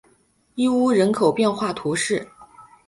[0.55, 2.27] 伊乌人口变化图示